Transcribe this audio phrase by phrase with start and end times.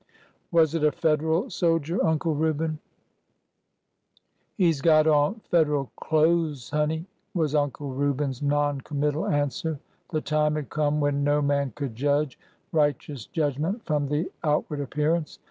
[0.51, 2.79] Was it a Federal soldier, Uncle Reuben?''
[4.57, 9.79] He 's got on Federal clones, honey,'' was Uncle Reu ben's non committal answer.
[10.09, 12.39] The time had come when no man could judge
[12.71, 15.37] righteous judgment from the out ward appearance.